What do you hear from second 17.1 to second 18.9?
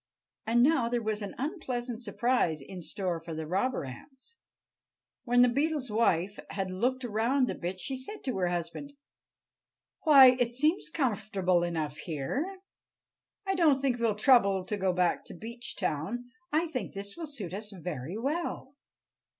will suit us very well."